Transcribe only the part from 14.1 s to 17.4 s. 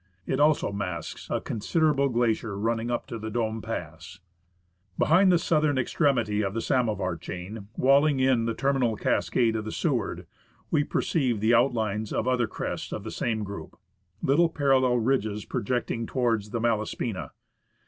little parallel ridges projecting towards the Malaspina.